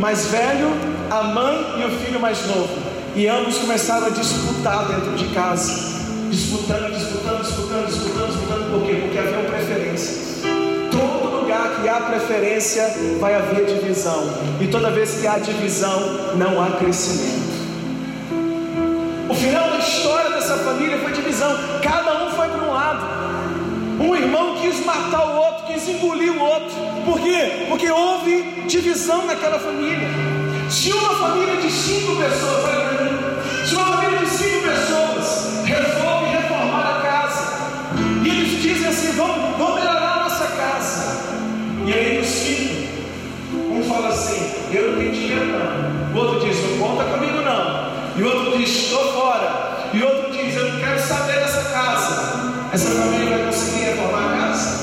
[0.00, 0.68] mais velho,
[1.08, 2.76] a mãe e o filho mais novo.
[3.14, 5.92] E ambos começaram a disputar dentro de casa.
[6.28, 8.72] Disputando, disputando, disputando, disputando, disputando.
[8.72, 9.00] Por quê?
[9.02, 10.42] Porque haviam preferências.
[10.90, 14.28] Todo lugar que há preferência vai haver divisão.
[14.60, 17.41] E toda vez que há divisão, não há crescimento.
[24.02, 26.74] Um irmão quis matar o outro, quis engolir o outro.
[27.04, 27.66] Por quê?
[27.68, 30.08] Porque houve divisão naquela família.
[30.68, 36.30] Se uma família de cinco pessoas, para mim, se uma família de cinco pessoas resolve
[36.30, 37.92] reformar a casa,
[38.24, 41.22] e eles dizem assim: vamos, vamos melhorar a nossa casa.
[41.86, 42.88] E aí os cinco,
[43.70, 46.12] um fala assim: eu não tenho dinheiro não.
[46.12, 47.92] O outro diz: não conta comigo não.
[48.16, 49.51] E o outro diz: estou fora.
[52.72, 54.78] Essa família vai conseguir reformar a casa?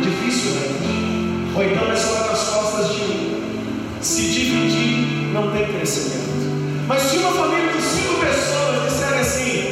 [0.00, 1.52] Dificilmente.
[1.54, 3.98] Ou então é só nas costas de um.
[4.00, 6.86] Se dividir, não tem crescimento.
[6.86, 9.67] Mas se uma família de cinco pessoas disserem assim: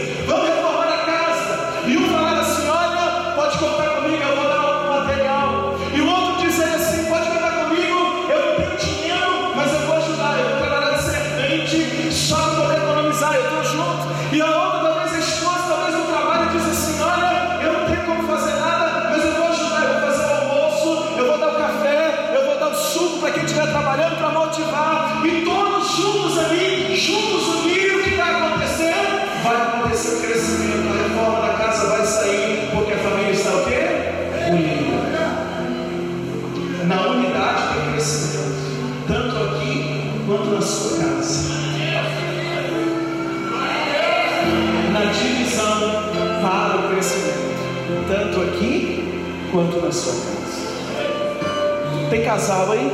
[52.26, 52.90] casal aí?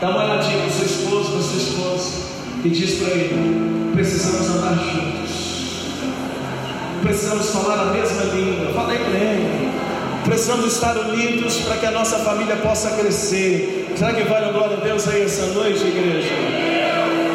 [0.00, 2.10] Dá uma olhadinha no seu esposo, na sua esposa,
[2.64, 5.86] e diz para ele: precisamos andar juntos,
[7.02, 8.72] precisamos falar a mesma língua.
[8.72, 9.70] Fala aí para ele.
[10.24, 13.92] Precisamos estar unidos para que a nossa família possa crescer.
[13.96, 16.28] Será que vale a glória a Deus aí essa noite, igreja?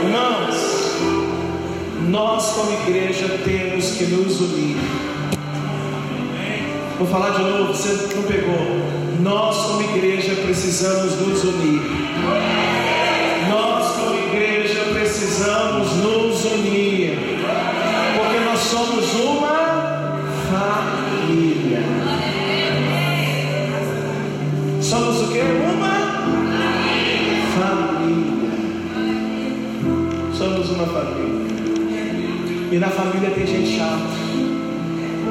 [0.04, 0.56] Irmãos,
[2.08, 4.78] nós como igreja temos que nos unir.
[6.97, 8.55] Vou falar de novo, você não pegou.
[9.21, 11.81] Nós como igreja precisamos nos unir.
[13.49, 17.19] Nós como igreja precisamos nos unir.
[18.15, 21.84] Porque nós somos uma família.
[24.81, 25.41] Somos o que?
[25.41, 25.95] Uma
[27.60, 28.51] família.
[30.34, 31.45] Somos uma família.
[32.71, 34.14] E na família tem gente chata.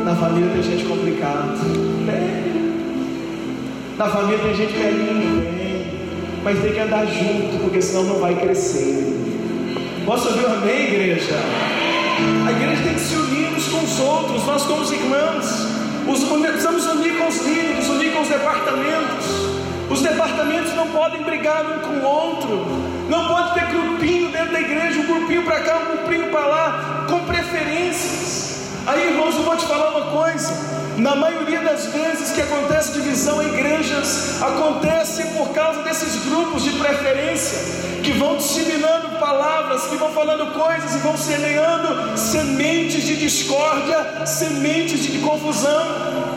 [0.05, 1.55] Na família tem gente complicada.
[2.05, 2.45] Tem.
[3.97, 6.43] Na família tem gente que é tem.
[6.45, 9.17] Mas tem que andar junto, porque senão não vai crescer.
[10.05, 11.37] Posso ouvir amém, igreja?
[12.47, 15.47] A igreja tem que se unir uns com os outros, nós como os irmãos.
[16.07, 19.27] Os, precisamos unir com os líderes, unir com os departamentos.
[19.88, 22.67] Os departamentos não podem brigar um com o outro.
[23.09, 27.07] Não pode ter grupinho dentro da igreja, um grupinho para cá, um grupinho para lá,
[27.09, 28.54] com preferências.
[28.87, 30.53] Aí, irmãos, eu vou te falar uma coisa.
[30.99, 36.70] Na maioria das vezes que acontece divisão em igrejas, acontece por causa desses grupos de
[36.73, 37.59] preferência
[38.03, 45.03] que vão disseminando palavras, que vão falando coisas e vão semeando sementes de discórdia, sementes
[45.03, 46.35] de confusão.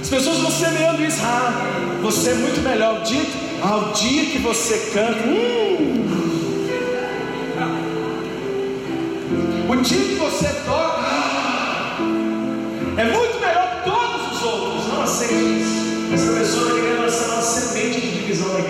[0.00, 1.20] As pessoas vão semeando isso.
[1.22, 1.52] Ah,
[2.02, 3.00] você é muito melhor.
[3.00, 3.02] O
[3.56, 5.26] dia, ah, o dia que você canta.
[5.26, 6.04] Hum,
[9.68, 11.06] o dia que você toca.
[12.96, 14.86] é muito melhor que todos os outros.
[14.88, 15.86] Não aceite isso.
[16.14, 18.60] Essa pessoa está lançar uma semente de divisão na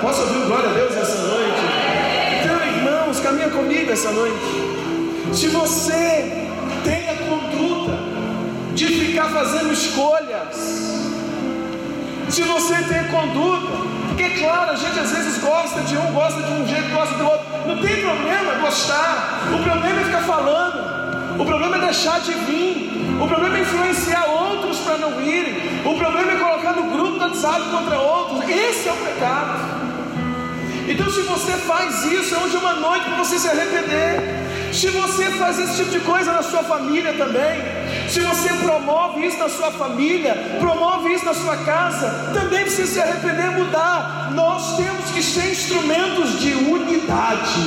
[0.00, 1.60] Posso ouvir glória a Deus essa noite?
[2.40, 4.36] Então, irmãos, caminha comigo essa noite.
[5.32, 6.46] Se você
[6.84, 7.98] tem a conduta
[8.74, 10.76] de ficar fazendo escolhas,
[12.28, 13.72] se você tem conduta,
[14.08, 17.24] porque claro, a gente às vezes gosta de um, gosta de um jeito, gosta do
[17.24, 17.46] outro.
[17.66, 19.42] Não tem problema gostar.
[19.54, 21.40] O problema é ficar falando.
[21.40, 23.18] O problema é deixar de vir.
[23.20, 25.54] O problema é influenciar outros para não irem.
[25.84, 28.48] O problema é colocar no grupo do WhatsApp contra outros.
[28.48, 29.75] Esse é o pecado.
[30.88, 34.46] Então, se você faz isso, é hoje uma noite para você se arrepender.
[34.72, 37.62] Se você faz esse tipo de coisa na sua família também,
[38.08, 43.00] se você promove isso na sua família, promove isso na sua casa, também precisa se
[43.00, 44.30] arrepender e mudar.
[44.34, 47.60] Nós temos que ser instrumentos de unidade.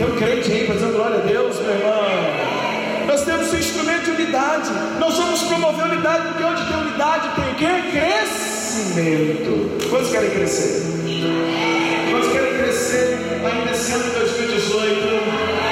[0.00, 3.06] Um crente aí fazendo glória a Deus, meu irmão.
[3.06, 4.70] Nós temos que ser instrumento de unidade.
[5.00, 7.82] Nós vamos promover unidade, porque onde tem unidade tem o quê?
[7.90, 9.88] Crescimento.
[9.88, 11.77] Quantos querem crescer?
[12.10, 15.00] Quantos querem crescer ainda sendo ano 2018?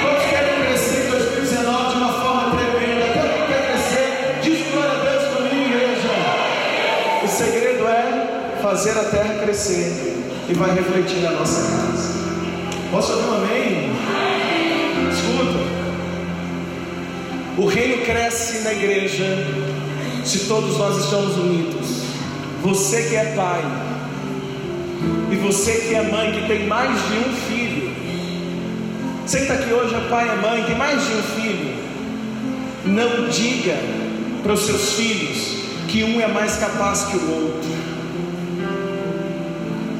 [0.01, 3.05] Quantos querem crescer em 2019 de uma forma tremenda?
[3.13, 4.39] Quem quer crescer?
[4.43, 6.09] Diz glória a Deus comigo, igreja.
[7.23, 10.15] O segredo é fazer a terra crescer
[10.47, 12.13] e vai refletir na nossa casa.
[12.91, 13.91] Posso ouvir um amém?
[15.11, 15.77] Escuta.
[17.57, 19.25] O reino cresce na igreja
[20.23, 22.03] se todos nós estamos unidos.
[22.61, 23.61] Você que é pai,
[25.31, 27.95] e você que é mãe, que tem mais de um filho.
[29.25, 31.75] Está aqui hoje é pai, é mãe, tem mais de um filho.
[32.85, 33.77] Não diga
[34.41, 37.69] para os seus filhos que um é mais capaz que o outro.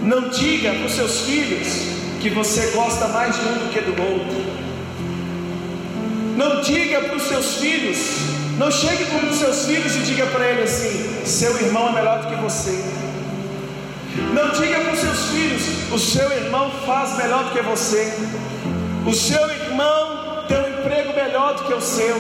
[0.04, 1.68] Não diga para os seus filhos
[2.22, 4.58] que você gosta mais de um do que do outro.
[6.38, 7.98] Não diga para os seus filhos,
[8.58, 12.22] não chegue para os seus filhos e diga para ele assim: seu irmão é melhor
[12.22, 12.97] do que você.
[14.38, 18.14] Não diga para os seus filhos: o seu irmão faz melhor do que você.
[19.04, 22.16] O seu irmão tem um emprego melhor do que o seu.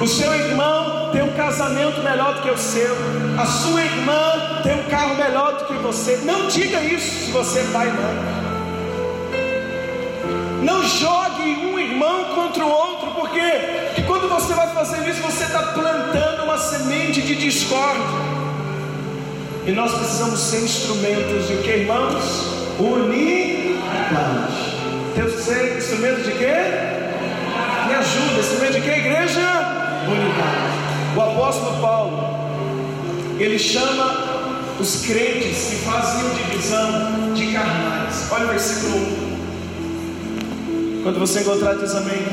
[0.00, 2.96] O seu irmão tem um casamento melhor do que o seu.
[3.36, 6.20] A sua irmã tem um carro melhor do que você.
[6.24, 8.40] Não diga isso se você é pai mãe.
[10.62, 15.62] Não jogue um irmão contra o outro, porque quando você vai fazer isso, você está
[15.72, 18.39] plantando uma semente de discórdia.
[19.66, 22.46] E nós precisamos ser instrumentos de que, irmãos?
[22.78, 24.70] Unidade.
[25.14, 26.54] Temos que ser instrumentos de quê?
[27.86, 29.40] Me ajuda, instrumento de quê, igreja?
[30.08, 31.14] Unidade.
[31.14, 32.38] O apóstolo Paulo,
[33.38, 34.30] ele chama
[34.80, 38.28] os crentes que faziam divisão de carnais.
[38.30, 41.02] Olha o versículo 1.
[41.02, 42.24] Quando você encontrar, diz amém.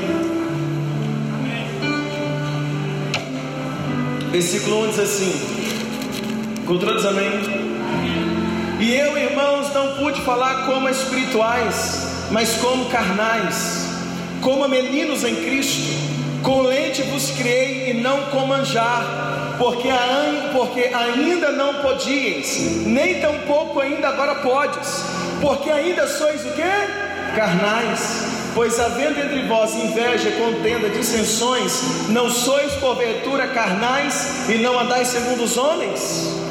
[4.32, 5.57] Versículo 1 diz assim:
[6.68, 7.32] Diz amém.
[8.78, 13.88] E eu, irmãos, não pude falar como espirituais, mas como carnais,
[14.42, 15.96] como meninos em Cristo.
[16.44, 19.88] Com leite vos criei e não com manjar, porque,
[20.52, 25.06] porque ainda não podíeis, nem tampouco ainda agora podes,
[25.40, 27.34] porque ainda sois o que?
[27.34, 28.52] Carnais.
[28.54, 35.46] Pois havendo entre vós inveja, contenda, dissensões, não sois porventura carnais e não andais segundo
[35.46, 36.47] os homens?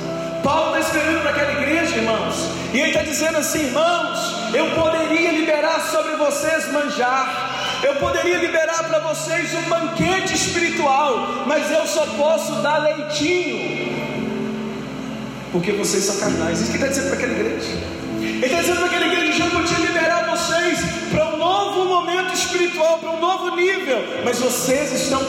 [0.46, 5.32] Paulo está escrevendo para aquela igreja, irmãos, e ele está dizendo assim, irmãos, eu poderia
[5.32, 12.06] liberar sobre vocês manjar, eu poderia liberar para vocês um banquete espiritual, mas eu só
[12.16, 13.92] posso dar leitinho,
[15.50, 16.60] porque vocês são carnais.
[16.60, 17.96] Isso que está dizendo para aquela igreja.
[18.20, 19.85] Ele está dizendo para aquela igreja que eu podia
[23.46, 25.20] novo nível, mas vocês estão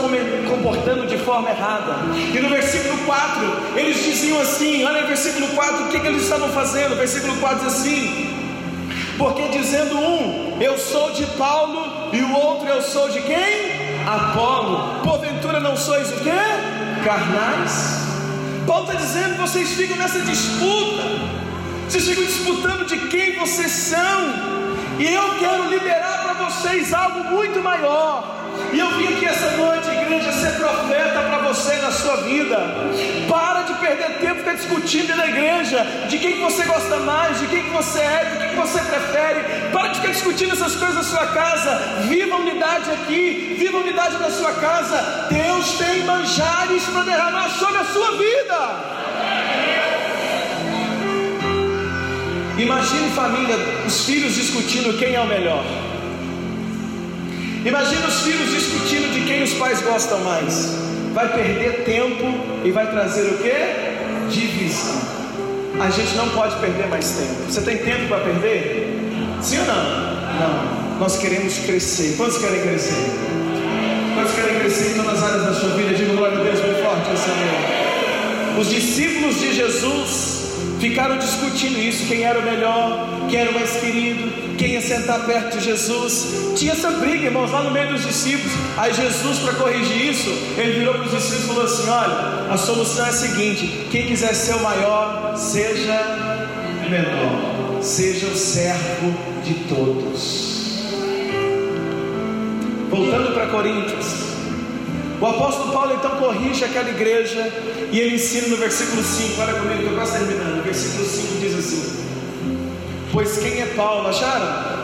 [0.47, 1.95] comportando de forma errada.
[2.15, 6.24] E no versículo 4, eles diziam assim: olha no versículo 4, o que, que eles
[6.24, 6.93] estavam fazendo?
[6.93, 8.38] O versículo 4 diz assim:
[9.18, 14.05] porque dizendo um, eu sou de Paulo, e o outro, eu sou de quem?
[14.05, 15.01] Apolo.
[15.03, 16.32] Porventura não sois o quê?
[17.03, 18.07] Carnais.
[18.65, 21.03] Paulo está dizendo: vocês ficam nessa disputa.
[21.88, 24.57] Vocês ficam disputando de quem vocês são.
[25.00, 28.36] E eu quero liberar para vocês algo muito maior.
[28.74, 32.58] E eu vim aqui essa noite, igreja, ser profeta para você na sua vida.
[33.30, 37.70] Para de perder tempo ficar discutindo na igreja de quem você gosta mais, de quem
[37.72, 39.72] você é, de quem você prefere.
[39.72, 41.76] Para de ficar discutindo essas coisas na sua casa.
[42.08, 45.28] Viva a unidade aqui, viva a unidade na sua casa.
[45.30, 49.07] Deus tem manjares para derramar sobre a sua vida.
[52.58, 53.55] Imagine família,
[53.86, 55.64] os filhos discutindo quem é o melhor.
[57.64, 60.76] Imagine os filhos discutindo de quem os pais gostam mais.
[61.14, 62.26] Vai perder tempo
[62.64, 64.32] e vai trazer o que?
[64.32, 65.01] Divisão.
[65.80, 67.36] a gente não pode perder mais tempo.
[67.47, 68.89] Você tem tempo para perder?
[69.41, 69.84] Sim ou não?
[70.39, 70.99] Não.
[70.99, 72.16] Nós queremos crescer.
[72.18, 73.12] Quantos querem crescer?
[74.16, 75.93] Quantos querem crescer em todas as áreas da sua vida?
[75.93, 78.60] Diga glória a Deus bem forte, Senhor.
[78.60, 80.36] Os discípulos de Jesus
[80.80, 85.25] Ficaram discutindo isso: quem era o melhor, quem era o mais querido, quem ia sentar
[85.25, 86.53] perto de Jesus.
[86.55, 88.51] Tinha essa briga, irmãos, lá no meio dos discípulos.
[88.78, 92.57] Aí Jesus, para corrigir isso, ele virou para os discípulos e falou assim: Olha, a
[92.57, 96.47] solução é a seguinte: quem quiser ser o maior, seja
[96.89, 99.13] menor, seja o servo
[99.43, 100.57] de todos.
[102.89, 104.26] Voltando para Coríntios.
[105.20, 107.51] O apóstolo Paulo então corrige aquela igreja
[107.91, 110.59] e ele ensina no versículo 5, olha comigo eu quase terminando.
[110.59, 112.05] O versículo 5 diz assim:
[113.11, 114.09] Pois quem é Paulo?
[114.09, 114.78] Acharam?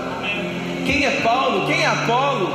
[0.86, 1.68] Quem é Paulo?
[1.68, 2.50] Quem é Apolo?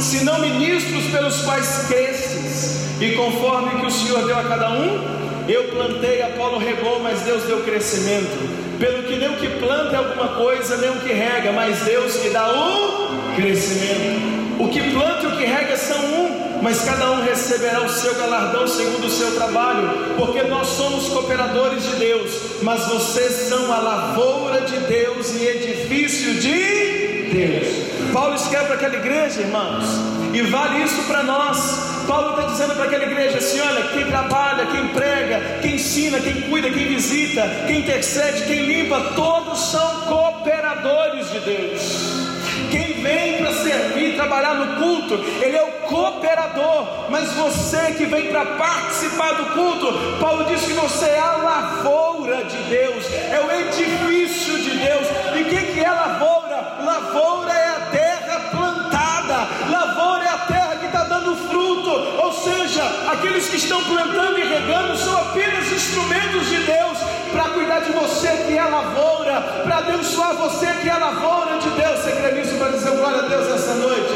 [0.00, 5.18] Se não ministros pelos quais cresces, e conforme que o Senhor deu a cada um,
[5.46, 8.78] eu plantei, Apolo regou, mas Deus deu crescimento.
[8.78, 12.16] Pelo que nem o que planta é alguma coisa, nem o que rega, mas Deus
[12.16, 14.58] que dá o crescimento.
[14.58, 18.14] O que planta e o que rega são um mas cada um receberá o seu
[18.14, 22.32] galardão segundo o seu trabalho, porque nós somos cooperadores de Deus,
[22.62, 28.12] mas vocês são a lavoura de Deus e edifício de Deus.
[28.12, 29.84] Paulo escreve para aquela igreja, irmãos,
[30.32, 32.04] e vale isso para nós.
[32.06, 36.42] Paulo está dizendo para aquela igreja assim: olha, quem trabalha, quem prega, quem ensina, quem
[36.42, 42.27] cuida, quem visita, quem intercede, quem limpa, todos são cooperadores de Deus.
[42.70, 47.10] Quem vem para servir, trabalhar no culto, ele é o cooperador.
[47.10, 52.44] Mas você que vem para participar do culto, Paulo diz que você é a lavoura
[52.44, 55.06] de Deus, é o edifício de Deus.
[55.36, 56.78] E o que, que é lavoura?
[56.84, 61.90] Lavoura é a terra plantada, lavoura é a terra que está dando fruto.
[62.22, 66.98] Ou seja, aqueles que estão plantando e regando são apenas instrumentos de Deus
[67.32, 72.00] para cuidar de você que é lavoura, para abençoar você que é lavoura de Deus.
[72.00, 74.14] Você crê nisso para dizer glória a Deus essa noite?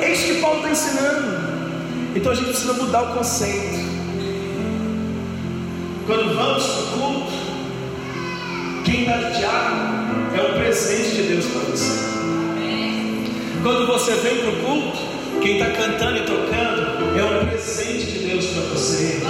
[0.00, 1.42] É isso que Paulo está ensinando.
[2.14, 3.82] Então a gente precisa mudar o conceito.
[6.06, 7.32] Quando vamos para o culto,
[8.84, 10.02] quem está de diabo
[10.36, 12.12] é um presente de Deus para você.
[13.62, 14.98] Quando você vem para o culto,
[15.40, 19.22] quem está cantando e tocando é um presente de Deus para você.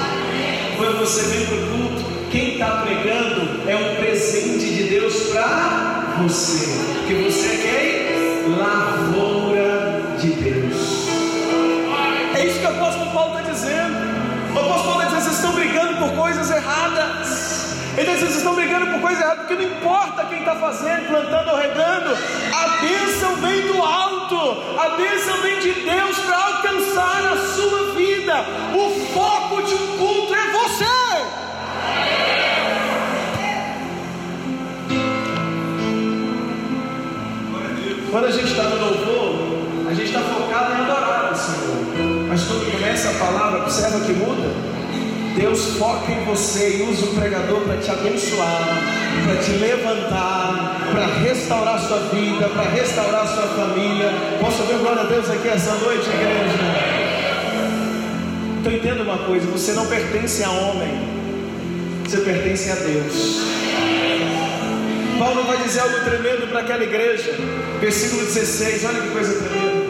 [0.77, 2.02] Quando você vem para o culto,
[2.33, 6.67] quem está pregando é um presente de Deus para você.
[7.07, 8.57] Que você é quem?
[8.57, 11.09] Lavoura de Deus.
[12.35, 13.97] É isso que o apóstolo Paulo está dizendo.
[14.55, 17.77] O apóstolo Paulo está vocês estão brigando por coisas erradas.
[17.99, 21.51] Ele diz: vocês estão brigando por coisas erradas, porque não importa quem está fazendo, plantando
[21.51, 22.17] ou regando,
[22.51, 28.43] a bênção vem do alto, a bênção vem de Deus para alcançar a sua vida.
[28.75, 31.42] O foco de um culto é você.
[38.13, 42.29] Quando a gente está no louvor, a gente está focado em adorar o Senhor.
[42.29, 44.51] Mas quando começa a palavra, observa que muda.
[45.35, 48.83] Deus foca em você e usa o pregador para te abençoar,
[49.25, 54.13] para te levantar, para restaurar sua vida, para restaurar sua família.
[54.43, 56.59] Posso ouvir glória a Deus aqui essa noite, igreja?
[58.61, 61.01] Então entenda uma coisa: você não pertence a homem,
[62.05, 63.62] você pertence a Deus.
[65.23, 67.33] Paulo vai dizer algo tremendo para aquela igreja.
[67.81, 69.85] Versículo 16, olha que coisa tremenda.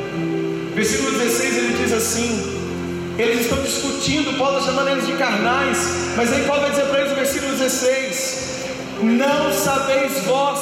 [0.75, 5.79] Versículo 16 ele diz assim: eles estão discutindo, Paulo está chamando eles de carnais,
[6.19, 8.65] mas aí Paulo vai dizer para eles no versículo 16:
[9.01, 10.61] Não sabeis vós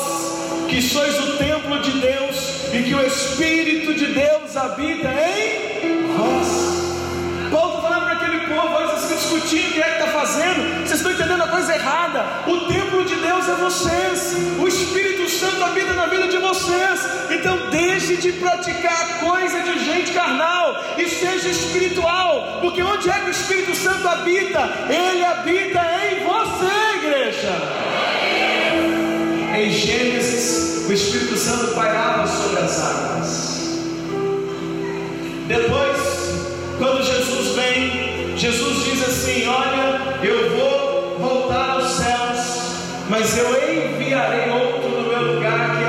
[0.69, 2.37] que sois o templo de Deus
[2.73, 7.51] e que o Espírito de Deus habita em vós.
[7.51, 10.07] Paulo está falando para aquele povo, olha, vocês estão discutindo o que é que está
[10.13, 12.25] fazendo, vocês estão entendendo a coisa errada.
[12.47, 12.80] O templo
[13.51, 17.01] é vocês, o Espírito Santo habita na vida de vocês.
[17.31, 23.27] Então deixe de praticar coisa de gente carnal e seja espiritual, porque onde é que
[23.27, 24.61] o Espírito Santo habita?
[24.89, 27.53] Ele habita em você, igreja.
[29.57, 33.61] Em Gênesis, o Espírito Santo pairava sobre as águas.
[35.49, 35.99] Depois,
[36.79, 40.80] quando Jesus vem, Jesus diz assim: Olha, eu vou
[43.11, 45.80] mas eu enviarei outro no meu lugar,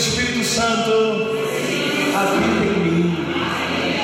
[0.00, 0.90] Espírito Santo
[2.16, 3.26] habita em mim.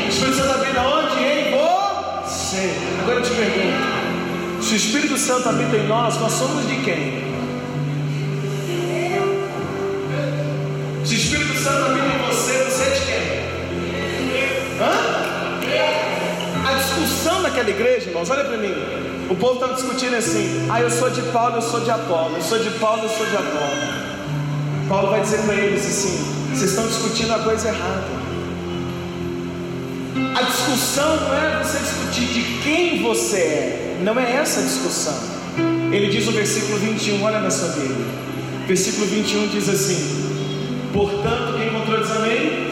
[0.05, 1.24] O Espírito Santo habita onde?
[1.24, 2.70] Em você.
[3.01, 7.24] Agora eu te pergunto: se o Espírito Santo habita em nós, nós somos de quem?
[11.03, 13.47] Se o Espírito Santo habita em você, você é de quem?
[14.78, 15.16] Hã?
[16.68, 18.74] A discussão naquela igreja, irmãos, olha para mim.
[19.30, 22.42] O povo estava discutindo assim: ah, eu sou de Paulo, eu sou de Apolo, eu
[22.42, 24.05] sou de Paulo, eu sou de Apolo.
[24.89, 26.18] Paulo vai dizer para eles assim:
[26.51, 28.26] vocês estão discutindo a coisa errada.
[30.34, 35.14] A discussão não é você discutir de quem você é, não é essa a discussão.
[35.91, 38.07] Ele diz no versículo 21, olha na sua Bíblia.
[38.66, 40.37] Versículo 21 diz assim:
[40.93, 42.66] Portanto, quem encontrou diz amém?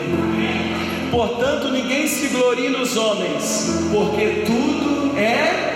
[1.10, 5.74] Portanto, ninguém se glorie nos homens, porque tudo é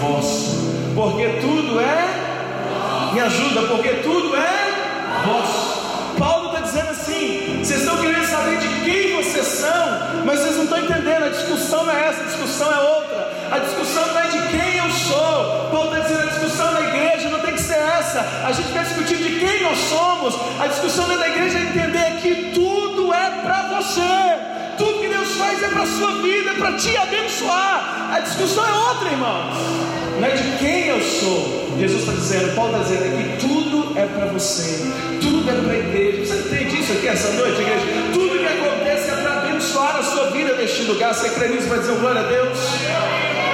[0.00, 0.74] vosso.
[0.94, 4.75] Porque tudo é, me ajuda, porque tudo é
[5.24, 5.86] vosso.
[6.18, 10.64] Paulo está dizendo assim: vocês estão querendo saber de quem vocês são, mas vocês não
[10.64, 11.24] estão entendendo.
[11.24, 13.32] A discussão não é essa, a discussão é outra.
[13.50, 15.68] A discussão não é de quem eu sou.
[15.70, 18.20] Paulo está dizendo: a discussão da igreja não tem que ser essa.
[18.44, 20.34] A gente quer discutir de quem nós somos.
[20.60, 24.56] A discussão da igreja é entender que tudo é para você.
[24.76, 28.10] Tudo que Deus faz é para a sua vida, é para te abençoar.
[28.12, 30.05] A discussão é outra, irmãos.
[30.18, 31.66] Não é de quem eu sou.
[31.78, 34.90] Jesus está dizendo, Paulo está dizendo que tudo é para você,
[35.20, 36.24] tudo é para a igreja.
[36.24, 37.84] Você entende isso aqui essa noite, igreja?
[38.14, 41.14] Tudo que acontece é para abençoar a sua vida neste lugar.
[41.14, 41.68] Você crê nisso?
[41.68, 42.58] Vai dizer glória a Deus?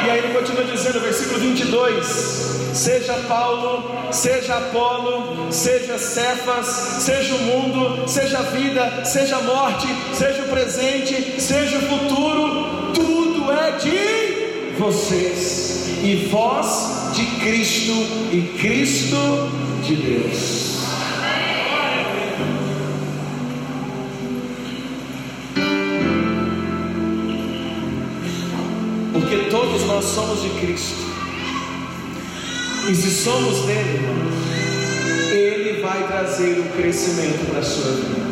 [0.06, 2.06] E aí ele continua dizendo, versículo 22:
[2.72, 6.66] Seja Paulo, seja Apolo, seja Cefas,
[7.00, 12.92] seja o mundo, seja a vida, seja a morte, seja o presente, seja o futuro,
[12.94, 14.21] tudo é de
[14.78, 17.92] vocês, e vós de Cristo,
[18.32, 19.16] e Cristo
[19.86, 20.72] de Deus.
[29.12, 31.12] Porque todos nós somos de Cristo.
[32.88, 34.00] E se somos dele,
[35.32, 38.22] ele vai trazer o crescimento para a sua vida.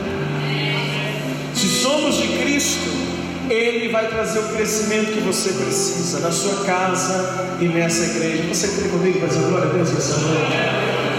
[1.54, 3.09] Se somos de Cristo,
[3.50, 8.54] ele vai trazer o crescimento que você precisa na sua casa e nessa igreja.
[8.54, 10.52] Você crê comigo, mas glória a Deus essa noite.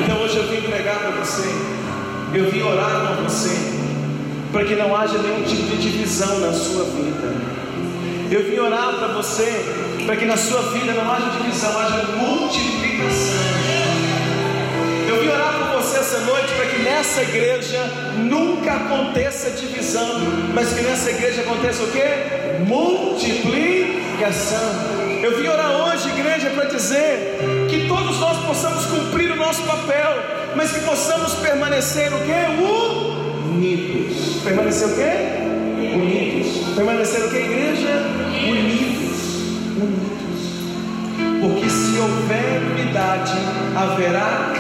[0.04, 1.50] Então hoje eu vim pregar para você,
[2.34, 3.74] eu vim orar com você,
[4.52, 7.34] para que não haja nenhum tipo de divisão na sua vida.
[8.32, 9.66] Eu vim orar para você,
[10.06, 13.42] para que na sua vida não haja divisão, haja multiplicação.
[15.10, 15.71] Eu vim orar você
[16.02, 17.80] essa noite para que nessa igreja
[18.18, 20.20] nunca aconteça divisão,
[20.52, 22.02] mas que nessa igreja aconteça o que?
[22.66, 24.58] Multiplicação.
[25.22, 27.38] Eu vim orar hoje, igreja, para dizer
[27.70, 30.24] que todos nós possamos cumprir o nosso papel,
[30.56, 32.48] mas que possamos permanecer o que?
[33.52, 34.42] Unidos.
[34.44, 35.52] Permanecer o que?
[35.94, 36.76] unidos.
[36.76, 38.08] Permanecer o que, igreja?
[38.50, 39.20] Unidos.
[39.78, 40.12] Unidos.
[41.42, 43.34] Porque se houver unidade,
[43.76, 44.54] haverá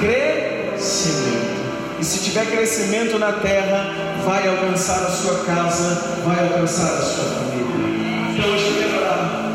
[0.82, 3.94] E se tiver crescimento na terra,
[4.26, 8.34] vai alcançar a sua casa, vai alcançar a sua família.
[8.34, 9.52] Então hoje eu quero orar.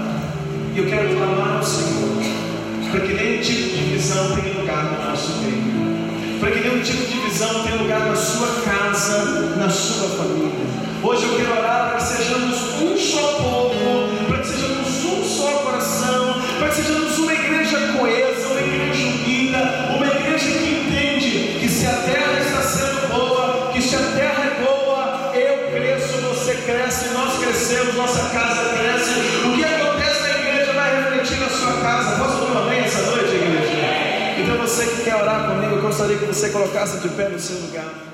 [0.73, 2.23] E eu quero clamar ao Senhor.
[2.93, 5.77] Para que nenhum tipo de divisão tenha lugar no nosso meio
[6.41, 10.67] para que nenhum tipo de divisão tenha lugar na sua casa, na sua família.
[11.03, 13.75] Hoje eu quero orar para que sejamos um só povo,
[14.29, 18.46] para que sejamos um só coração, para que sejamos uma igreja coesa,
[27.47, 29.11] crescemos, nossa casa cresce.
[29.47, 32.17] O que acontece na igreja vai refletir na sua casa.
[32.17, 34.43] Posso um amém essa noite, igreja?
[34.43, 37.57] Então você que quer orar comigo, eu gostaria que você colocasse de pé no seu
[37.59, 38.06] lugar.